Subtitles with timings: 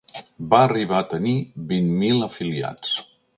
[0.53, 1.35] Va arribar a tenir
[1.73, 2.97] vint mil afiliats.